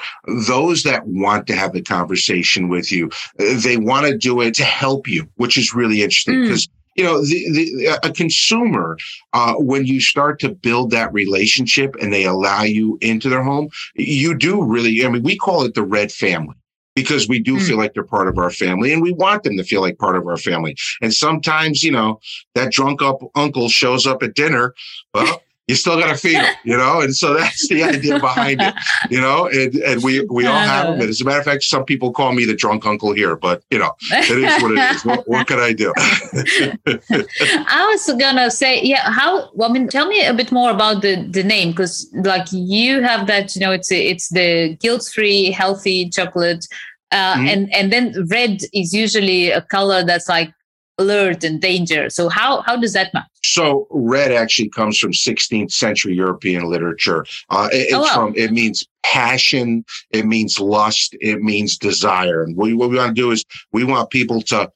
[0.47, 4.65] those that want to have the conversation with you, they want to do it to
[4.65, 6.67] help you, which is really interesting because.
[6.67, 8.97] Mm you know, the, the, a consumer,
[9.33, 13.69] uh, when you start to build that relationship and they allow you into their home,
[13.95, 16.57] you do really, I mean, we call it the red family
[16.95, 17.67] because we do mm.
[17.67, 20.17] feel like they're part of our family and we want them to feel like part
[20.17, 20.77] of our family.
[21.03, 22.21] And sometimes, you know,
[22.55, 24.75] that drunk up uncle shows up at dinner.
[25.13, 27.01] Well, you still got to feed them, you know?
[27.01, 28.75] And so that's the idea behind it,
[29.11, 29.47] you know?
[29.47, 31.01] And, and we, we all have them.
[31.01, 33.63] And as a matter of fact, some people call me the drunk uncle here, but
[33.71, 35.05] you know, it is what it is.
[35.05, 35.93] What, what can I do?
[35.97, 40.71] I was going to say, yeah, how, well, I mean, tell me a bit more
[40.71, 45.51] about the, the name, because like you have that, you know, it's, it's the guilt-free,
[45.51, 46.67] healthy chocolate.
[47.11, 47.47] Uh, mm-hmm.
[47.47, 50.53] and, and then red is usually a color that's like
[50.99, 52.09] alert and danger.
[52.11, 53.25] So how how does that match?
[53.43, 57.27] So red actually comes from 16th century European literature.
[57.51, 58.15] Uh, it, oh, wow.
[58.15, 62.43] from it means passion, it means lust, it means desire.
[62.43, 64.71] And we, what we want to do is we want people to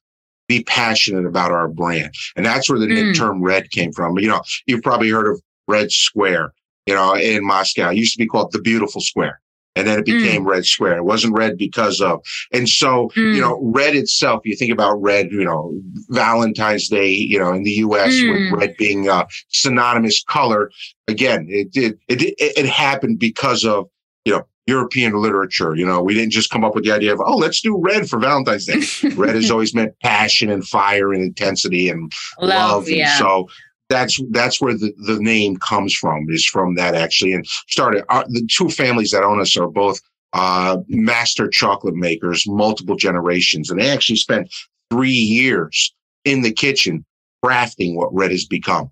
[0.49, 3.17] be passionate about our brand, and that's where the mm.
[3.17, 4.19] term red came from.
[4.19, 6.55] You know, you've probably heard of Red Square.
[6.87, 9.41] You know, in Moscow, it used to be called the Beautiful Square
[9.79, 10.21] and then it mm.
[10.21, 10.49] became mm.
[10.49, 10.97] red square.
[10.97, 12.21] It wasn't red because of,
[12.53, 13.35] and so, mm.
[13.35, 15.73] you know, red itself, you think about red, you know,
[16.09, 18.51] Valentine's Day, you know, in the US mm.
[18.51, 20.73] with red being a synonymous color.
[21.07, 23.88] Again, it did, it, it, it happened because of,
[24.25, 25.77] you know, European literature.
[25.77, 28.09] You know, we didn't just come up with the idea of, oh, let's do red
[28.09, 28.83] for Valentine's Day.
[29.14, 32.51] red has always meant passion and fire and intensity and love.
[32.51, 32.88] love.
[32.88, 33.11] Yeah.
[33.11, 33.49] And so
[33.88, 38.24] that's that's where the, the name comes from is from that actually and started uh,
[38.29, 40.01] the two families that own us are both
[40.35, 44.53] uh, master chocolate makers multiple generations and they actually spent
[44.90, 47.05] three years in the kitchen
[47.44, 48.90] crafting what red has become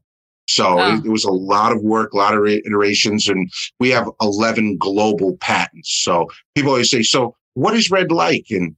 [0.49, 4.09] So it, it, was a lot of work, a lot of iterations, and we have
[4.21, 5.91] 11 global patents.
[6.05, 8.47] So people always say, so what is red like?
[8.51, 8.77] And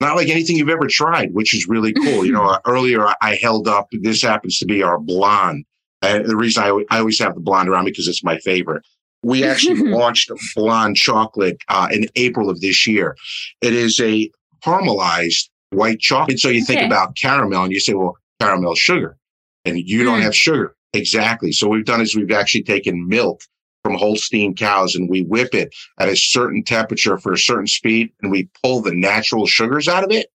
[0.00, 2.24] not like anything you've ever tried, which is really cool.
[2.24, 5.64] you know, earlier I held up, this happens to be our blonde.
[6.02, 8.82] And the reason I, I always have the blonde around me because it's my favorite.
[9.22, 13.16] We actually launched blonde chocolate uh, in April of this year.
[13.60, 14.30] It is a
[14.64, 16.40] caramelized white chocolate.
[16.40, 16.86] So you think okay.
[16.86, 19.18] about caramel and you say, well, caramel sugar,
[19.64, 20.22] and you don't mm.
[20.22, 20.74] have sugar.
[20.92, 21.52] Exactly.
[21.52, 23.42] So what we've done is we've actually taken milk
[23.82, 28.10] from Holstein cows and we whip it at a certain temperature for a certain speed
[28.22, 30.28] and we pull the natural sugars out of it.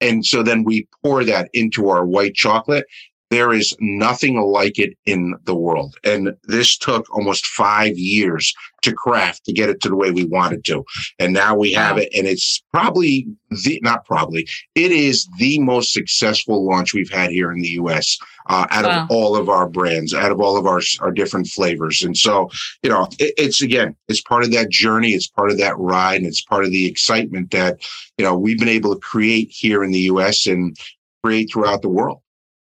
[0.00, 2.86] And so then we pour that into our white chocolate
[3.32, 5.96] there is nothing like it in the world.
[6.04, 10.24] And this took almost five years to craft to get it to the way we
[10.24, 10.84] wanted to.
[11.18, 12.10] And now we have it.
[12.14, 13.26] And it's probably
[13.64, 18.18] the, not probably, it is the most successful launch we've had here in the US
[18.50, 19.04] uh, out wow.
[19.04, 22.02] of all of our brands, out of all of our, our different flavors.
[22.02, 22.50] And so,
[22.82, 25.12] you know, it, it's again, it's part of that journey.
[25.12, 26.16] It's part of that ride.
[26.16, 27.80] And it's part of the excitement that,
[28.18, 30.76] you know, we've been able to create here in the US and
[31.24, 32.20] create throughout the world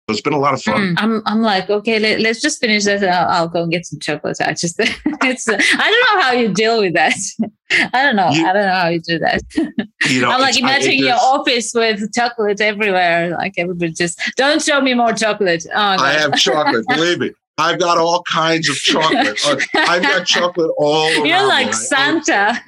[0.08, 0.80] it's been a lot of fun.
[0.80, 3.02] Mm, I'm, I'm like, okay, let, us just finish this.
[3.02, 4.38] I'll, I'll, go and get some chocolate.
[4.40, 7.14] I just, it's, I don't know how you deal with that.
[7.92, 8.30] I don't know.
[8.30, 9.42] You, I don't know how you do that.
[10.08, 13.30] You know, I'm like imagining your office with chocolate everywhere.
[13.30, 15.66] Like everybody just, don't show me more chocolate.
[15.74, 16.86] Oh, I have chocolate.
[16.86, 17.32] Believe me.
[17.58, 19.44] I've got all kinds of chocolate.
[19.44, 21.26] Uh, I've got chocolate all around.
[21.26, 21.74] You're like.
[21.74, 22.60] Santa.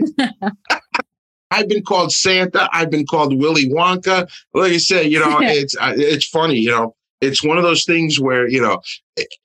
[1.53, 2.68] I've been called Santa.
[2.72, 4.29] I've been called Willy Wonka.
[4.53, 6.57] Like I said, you know, it's uh, it's funny.
[6.57, 8.81] You know, it's one of those things where, you know,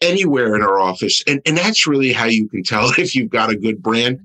[0.02, 3.50] anywhere in our office, and, and that's really how you can tell if you've got
[3.50, 4.20] a good brand.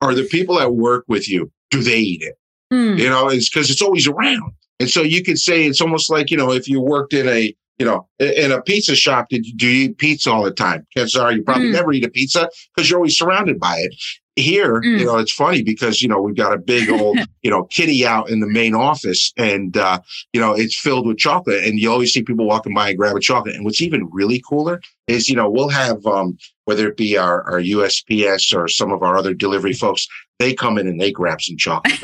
[0.00, 2.34] Are the people that work with you, do they eat it?
[2.72, 2.98] Mm.
[2.98, 4.52] You know, it's because it's always around.
[4.78, 7.54] And so you could say it's almost like, you know, if you worked in a,
[7.78, 10.86] you know, in a pizza shop, did you, do you eat pizza all the time?
[10.90, 11.72] Chances are you probably mm.
[11.72, 13.94] never eat a pizza because you're always surrounded by it
[14.36, 14.98] here, mm.
[14.98, 18.06] you know, it's funny because, you know, we've got a big old, you know, kitty
[18.06, 20.00] out in the main office and, uh,
[20.32, 23.16] you know, it's filled with chocolate and you always see people walking by and grab
[23.16, 23.54] a chocolate.
[23.54, 27.42] And what's even really cooler is, you know, we'll have, um, whether it be our,
[27.42, 30.08] our USPS or some of our other delivery folks,
[30.40, 31.94] they come in and they grab some chocolate.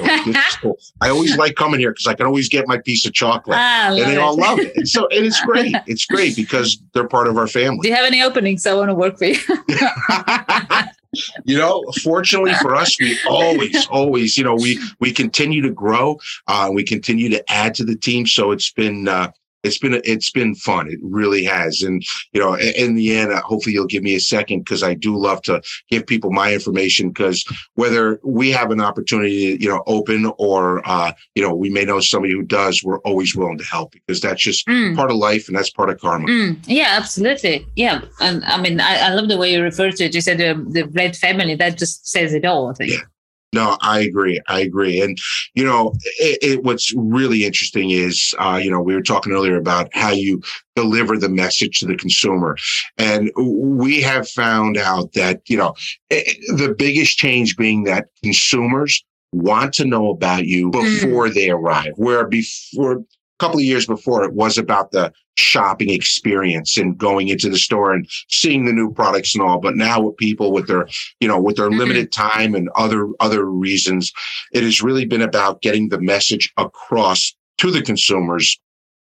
[0.61, 0.79] cool.
[1.01, 3.89] I always like coming here because I can always get my piece of chocolate ah,
[3.89, 4.19] and they it.
[4.19, 4.77] all love it.
[4.77, 5.75] And so, and it's great.
[5.87, 7.81] It's great because they're part of our family.
[7.83, 8.67] Do you have any openings?
[8.67, 9.37] I want to work for you.
[11.45, 16.19] you know, fortunately for us, we always, always, you know, we we continue to grow.
[16.47, 18.27] Uh, we continue to add to the team.
[18.27, 20.91] So it's been uh, it's been it's been fun.
[20.91, 21.83] It really has.
[21.83, 24.95] And you know, in the end, uh, hopefully you'll give me a second because I
[24.95, 27.09] do love to give people my information.
[27.09, 27.45] Because
[27.75, 32.01] whether we have an opportunity, you know, open or uh, you know, we may know
[32.01, 34.97] somebody who does, we're always willing to help because that's just mm.
[34.97, 36.27] part of life and that's part of karma.
[36.27, 36.59] Mm.
[36.67, 37.67] Yeah, absolutely.
[37.77, 40.15] Yeah, and I mean, I, I, love the way you refer to it.
[40.15, 41.55] You said the, the Red family.
[41.55, 42.69] That just says it all.
[42.69, 42.93] I think.
[42.93, 43.01] Yeah.
[43.53, 44.41] No, I agree.
[44.47, 45.01] I agree.
[45.01, 45.19] And,
[45.55, 49.57] you know, it, it, what's really interesting is, uh, you know, we were talking earlier
[49.57, 50.41] about how you
[50.77, 52.57] deliver the message to the consumer.
[52.97, 55.75] And we have found out that, you know,
[56.11, 60.73] it, the biggest change being that consumers want to know about you mm.
[60.73, 61.35] before mm.
[61.35, 63.05] they arrive, where before a
[63.41, 67.93] couple of years before, it was about the shopping experience and going into the store
[67.93, 69.59] and seeing the new products and all.
[69.59, 70.89] But now with people with their,
[71.21, 71.79] you know, with their mm-hmm.
[71.79, 74.13] limited time and other, other reasons,
[74.53, 78.59] it has really been about getting the message across to the consumers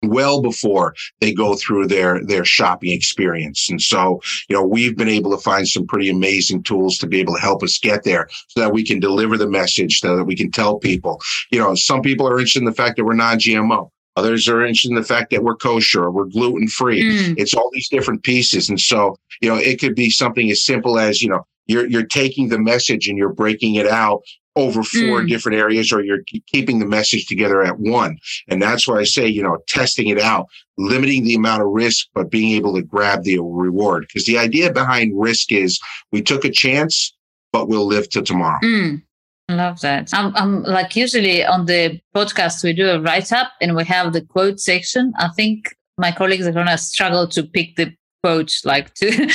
[0.03, 5.09] well before they go through their their shopping experience and so you know we've been
[5.09, 8.29] able to find some pretty amazing tools to be able to help us get there
[8.49, 11.75] so that we can deliver the message so that we can tell people you know
[11.75, 15.03] some people are interested in the fact that we're non-gmo Others are interested in the
[15.03, 17.03] fact that we're kosher, we're gluten free.
[17.03, 17.35] Mm.
[17.39, 18.69] It's all these different pieces.
[18.69, 22.07] And so, you know, it could be something as simple as, you know, you're, you're
[22.07, 24.23] taking the message and you're breaking it out
[24.57, 25.29] over four mm.
[25.29, 28.19] different areas or you're keeping the message together at one.
[28.49, 30.47] And that's why I say, you know, testing it out,
[30.79, 34.07] limiting the amount of risk, but being able to grab the reward.
[34.09, 35.79] Because the idea behind risk is
[36.11, 37.15] we took a chance,
[37.53, 38.59] but we'll live till tomorrow.
[38.63, 39.03] Mm.
[39.49, 40.13] Love that.
[40.13, 44.13] I'm, I'm like usually on the podcast, we do a write up and we have
[44.13, 45.13] the quote section.
[45.19, 48.53] I think my colleagues are going to struggle to pick the quote.
[48.65, 49.31] Like, to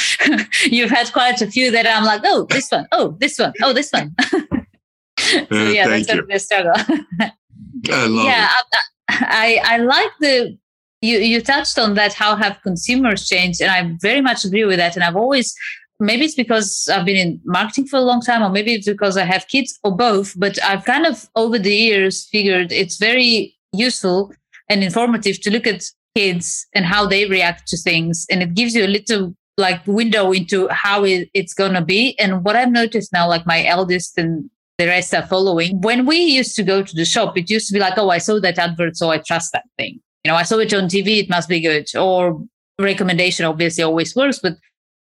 [0.65, 3.74] you've had quite a few that I'm like, oh, this one, oh, this one, oh,
[3.74, 4.13] this one.
[5.19, 6.74] so, uh, yeah, that's going to be a struggle.
[7.89, 8.50] I love yeah.
[9.10, 10.58] I, I, I like the
[11.02, 14.78] you you touched on that how have consumers changed and i very much agree with
[14.78, 15.54] that and i've always
[16.01, 19.15] maybe it's because I've been in marketing for a long time, or maybe it's because
[19.15, 20.37] I have kids, or both.
[20.37, 24.33] But I've kind of over the years figured it's very useful
[24.69, 25.83] and informative to look at
[26.15, 30.31] kids and how they react to things, and it gives you a little like window
[30.31, 32.17] into how it, it's going to be.
[32.19, 35.79] And what I've noticed now, like my eldest and the rest are following.
[35.81, 38.17] When we used to go to the shop, it used to be like, oh, I
[38.17, 39.99] saw that advert, so I trust that thing.
[40.23, 41.87] You know, I saw it on TV, it must be good.
[41.95, 42.43] Or
[42.79, 44.53] recommendation obviously always works, but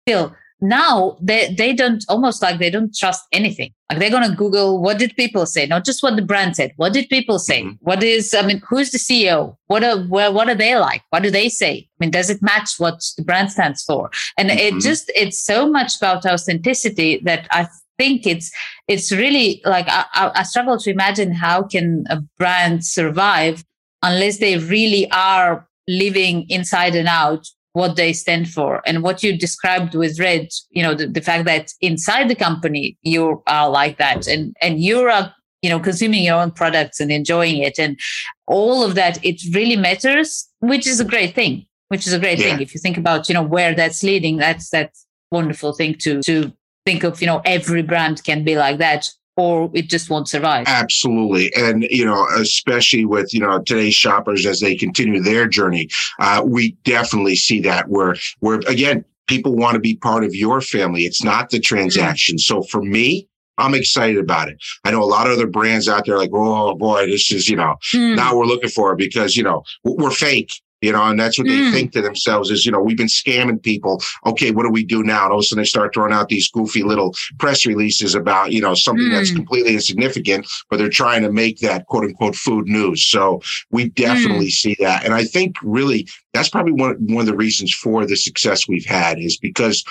[0.05, 3.73] still, now they, they don't almost like they don't trust anything.
[3.89, 6.73] Like they're going to Google what did people say, not just what the brand said.
[6.75, 7.63] What did people say?
[7.63, 7.75] Mm-hmm.
[7.79, 9.57] What is, I mean, who's the CEO?
[9.67, 11.01] What are, what, what are they like?
[11.09, 11.87] What do they say?
[11.89, 14.11] I mean, does it match what the brand stands for?
[14.37, 14.77] And mm-hmm.
[14.77, 17.67] it just, it's so much about authenticity that I
[17.97, 18.51] think it's,
[18.87, 23.63] it's really like, I, I struggle to imagine how can a brand survive
[24.03, 28.81] unless they really are living inside and out what they stand for.
[28.85, 32.97] And what you described with red you know the, the fact that inside the company
[33.01, 34.27] you are like that.
[34.27, 37.79] And and you're a you know consuming your own products and enjoying it.
[37.79, 37.99] And
[38.47, 42.39] all of that it really matters which is a great thing which is a great
[42.39, 42.45] yeah.
[42.45, 44.91] thing if you think about you know where that's leading that's that
[45.31, 46.51] wonderful thing to to
[46.85, 50.65] think of you know every brand can be like that or it just won't survive.
[50.67, 51.51] Absolutely.
[51.55, 56.41] And, you know, especially with, you know, today's shoppers as they continue their journey, uh,
[56.45, 61.03] we definitely see that where, where again, people want to be part of your family.
[61.03, 62.35] It's not the transaction.
[62.35, 62.41] Mm.
[62.41, 64.57] So for me, I'm excited about it.
[64.83, 67.57] I know a lot of other brands out there like, oh boy, this is, you
[67.57, 68.15] know, mm.
[68.15, 71.71] now we're looking for because, you know, we're fake you know, and that's what mm.
[71.71, 74.01] they think to themselves is, you know, we've been scamming people.
[74.25, 75.23] Okay, what do we do now?
[75.23, 78.51] And all of a sudden they start throwing out these goofy little press releases about,
[78.51, 79.11] you know, something mm.
[79.11, 83.03] that's completely insignificant, but they're trying to make that quote unquote food news.
[83.03, 84.51] So we definitely mm.
[84.51, 85.03] see that.
[85.03, 88.85] And I think really that's probably one, one of the reasons for the success we've
[88.85, 89.83] had is because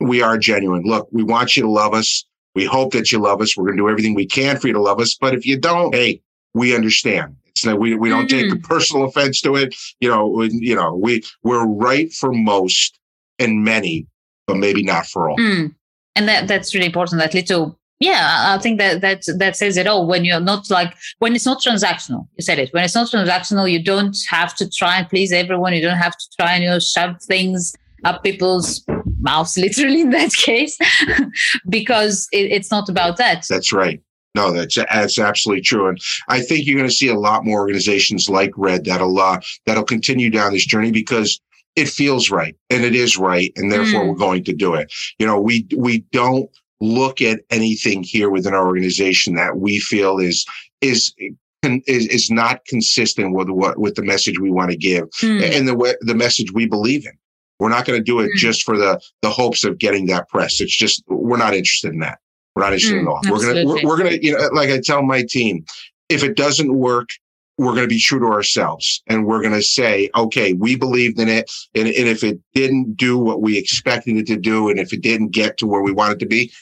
[0.00, 0.82] we are genuine.
[0.84, 2.24] Look, we want you to love us.
[2.54, 3.56] We hope that you love us.
[3.56, 5.16] We're going to do everything we can for you to love us.
[5.20, 6.22] But if you don't, hey,
[6.56, 7.36] we understand.
[7.56, 8.54] So we we don't mm-hmm.
[8.54, 9.74] take personal offense to it.
[10.00, 12.98] You know, you know, we we're right for most
[13.38, 14.06] and many,
[14.46, 15.36] but maybe not for all.
[15.36, 15.74] Mm.
[16.16, 17.20] And that that's really important.
[17.20, 20.06] That little yeah, I think that that that says it all.
[20.06, 22.72] When you're not like when it's not transactional, you said it.
[22.72, 25.72] When it's not transactional, you don't have to try and please everyone.
[25.72, 28.84] You don't have to try and you know shove things up people's
[29.20, 30.76] mouths, literally in that case,
[31.68, 33.46] because it, it's not about that.
[33.48, 34.02] That's right.
[34.36, 37.60] No, that's that's absolutely true, and I think you're going to see a lot more
[37.60, 41.40] organizations like Red that'll uh, that'll continue down this journey because
[41.74, 44.08] it feels right and it is right, and therefore mm.
[44.08, 44.92] we're going to do it.
[45.18, 46.50] You know, we we don't
[46.82, 50.44] look at anything here within our organization that we feel is
[50.82, 51.14] is
[51.62, 55.42] is, is not consistent with what with the message we want to give mm.
[55.50, 57.12] and the the message we believe in.
[57.58, 58.36] We're not going to do it mm.
[58.36, 60.60] just for the the hopes of getting that press.
[60.60, 62.18] It's just we're not interested in that.
[62.56, 63.20] We're not interested mm, all.
[63.30, 65.64] We're gonna we're, we're, gonna you know like I tell my team,
[66.08, 67.10] if it doesn't work,
[67.58, 71.18] we're going to be true to ourselves and we're going to say, okay, we believed
[71.20, 71.50] in it.
[71.74, 75.00] And, and, if it didn't do what we expected it to do, and if it
[75.00, 76.52] didn't get to where we wanted to be,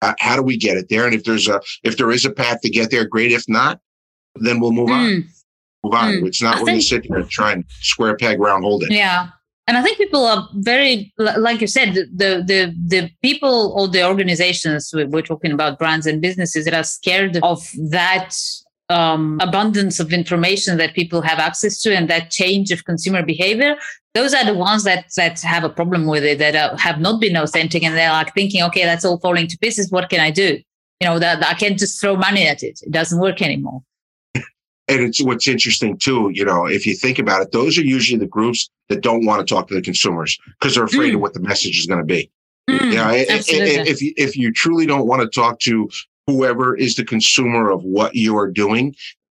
[0.00, 1.04] uh, how do we get it there?
[1.04, 3.30] And if there's a, if there is a path to get there, great.
[3.30, 3.80] If not,
[4.36, 4.94] then we'll move mm.
[4.94, 5.28] on.
[5.84, 6.14] Move on.
[6.14, 6.26] Mm.
[6.26, 8.84] It's not, I we're going to sit here and try and square peg round hold
[8.84, 8.90] it.
[8.90, 9.28] Yeah
[9.68, 14.02] and I think people are very, like you said, the the the people or the
[14.02, 18.34] organizations we're talking about brands and businesses that are scared of that
[18.88, 23.76] um, abundance of information that people have access to and that change of consumer behavior.
[24.14, 27.20] Those are the ones that that have a problem with it, that are, have not
[27.20, 29.92] been authentic, and they're like thinking, okay, that's all falling to pieces.
[29.92, 30.58] What can I do?
[31.00, 32.80] You know, that I can't just throw money at it.
[32.82, 33.82] It doesn't work anymore
[34.88, 38.18] and it's what's interesting too, you know, if you think about it, those are usually
[38.18, 41.16] the groups that don't want to talk to the consumers because they're afraid mm.
[41.16, 42.30] of what the message is going to be.
[42.68, 45.88] Mm, you know, if you, if you truly don't want to talk to
[46.26, 48.94] whoever is the consumer of what you are doing,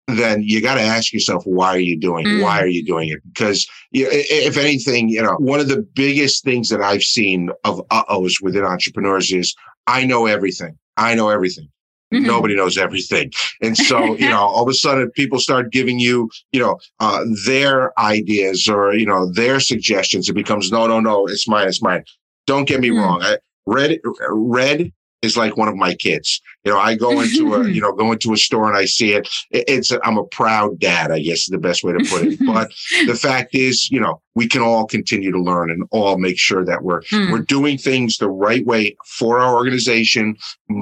[0.09, 2.27] then you got to ask yourself, why are you doing?
[2.27, 2.43] Mm.
[2.43, 3.21] Why are you doing it?
[3.33, 8.41] Because if anything, you know, one of the biggest things that I've seen of uh-ohs
[8.43, 9.55] within entrepreneurs is
[9.87, 10.79] I know everything.
[10.97, 11.69] I know everything.
[12.13, 12.27] Mm-hmm.
[12.27, 13.33] Nobody knows everything.
[13.61, 17.25] And so, you know, all of a sudden people start giving you, you know, uh,
[17.47, 20.29] their ideas or, you know, their suggestions.
[20.29, 22.05] It becomes, no, no, no, it's mine, it's mine.
[22.47, 22.99] Don't get me mm-hmm.
[22.99, 23.23] wrong.
[23.23, 23.99] I, red,
[24.29, 26.41] red is like one of my kids.
[26.65, 29.13] You know, I go into a, you know, go into a store and I see
[29.13, 29.29] it.
[29.51, 32.39] It's, i am a proud dad, I guess is the best way to put it.
[32.45, 32.73] but
[33.07, 36.65] the fact is, you know, we can all continue to learn and all make sure
[36.65, 37.31] that we're, mm.
[37.31, 40.37] we're doing things the right way for our organization,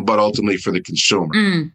[0.04, 1.34] but ultimately for the consumer.
[1.34, 1.72] Mm.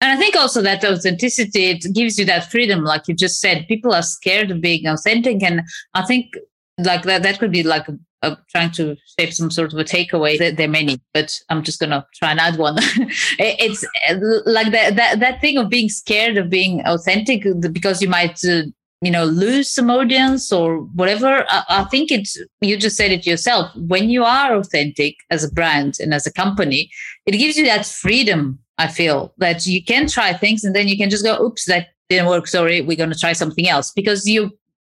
[0.00, 2.84] And I think also that authenticity, it gives you that freedom.
[2.84, 5.42] Like you just said, people are scared of being authentic.
[5.42, 5.62] And
[5.94, 6.34] I think
[6.78, 7.86] like that, that could be like
[8.32, 10.38] uh, trying to shape some sort of a takeaway.
[10.38, 12.76] There, there, are many, but I'm just going to try and add one.
[13.38, 18.08] it's uh, like that, that, that thing of being scared of being authentic because you
[18.08, 18.62] might uh,
[19.02, 23.26] you know lose some audience or whatever I, I, think it's you just said it
[23.26, 26.90] yourself when you are authentic as a brand and as a company
[27.26, 30.96] it gives you that freedom i feel that you can try things and then you
[30.96, 34.26] can just go oops that didn't work sorry we're going to try something else because
[34.26, 34.50] you're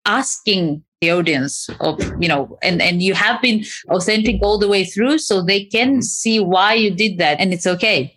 [0.07, 4.85] asking the audience of you know and and you have been authentic all the way
[4.85, 8.15] through so they can see why you did that and it's okay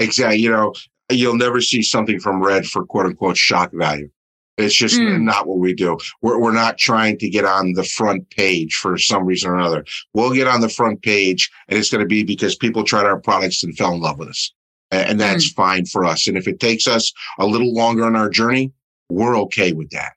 [0.00, 0.72] exactly you know
[1.10, 4.08] you'll never see something from red for quote unquote shock value
[4.56, 5.20] it's just mm.
[5.22, 5.98] not what we do.
[6.22, 9.84] We're, we're not trying to get on the front page for some reason or another.
[10.12, 13.18] We'll get on the front page and it's going to be because people tried our
[13.18, 14.52] products and fell in love with us.
[14.92, 15.56] And that's mm.
[15.56, 16.28] fine for us.
[16.28, 18.72] And if it takes us a little longer on our journey,
[19.10, 20.12] we're okay with that.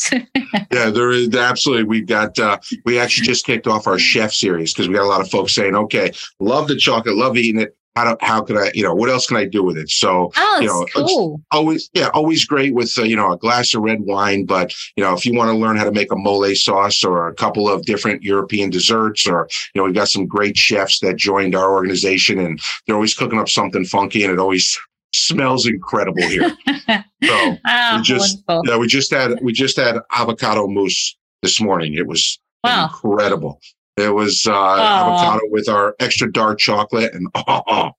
[0.72, 1.84] yeah, there is absolutely.
[1.84, 5.10] We got, uh, we actually just kicked off our chef series because we got a
[5.10, 8.58] lot of folks saying, okay, love the chocolate, love eating it how do, how can
[8.58, 9.90] I, you know, what else can I do with it?
[9.90, 11.42] So, oh, you know, cool.
[11.52, 14.46] always, yeah, always great with, uh, you know, a glass of red wine.
[14.46, 17.28] But, you know, if you want to learn how to make a mole sauce or
[17.28, 21.16] a couple of different European desserts, or, you know, we've got some great chefs that
[21.16, 24.78] joined our organization and they're always cooking up something funky and it always
[25.14, 26.50] smells incredible here.
[26.90, 28.72] so oh, we just, wonderful.
[28.72, 31.94] yeah, we just had, we just had avocado mousse this morning.
[31.94, 32.86] It was wow.
[32.86, 33.62] incredible.
[33.98, 37.92] It was uh, avocado with our extra dark chocolate, and oh,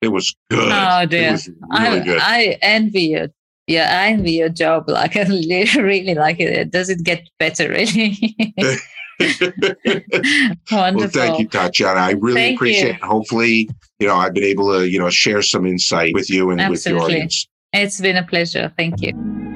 [0.00, 0.72] it was good.
[0.72, 2.20] Oh dear, really I, good.
[2.20, 3.28] I envy you.
[3.66, 4.88] Yeah, I envy your job.
[4.88, 6.70] Like I really like it.
[6.70, 7.68] Does it get better?
[7.68, 8.34] Really.
[8.58, 8.82] Wonderful.
[10.70, 12.00] Well, thank you, Tatiana.
[12.00, 12.94] I really thank appreciate you.
[12.94, 13.02] it.
[13.02, 16.60] Hopefully, you know, I've been able to, you know, share some insight with you and
[16.60, 16.92] Absolutely.
[16.92, 17.48] with your audience.
[17.72, 18.70] It's been a pleasure.
[18.76, 19.55] Thank you.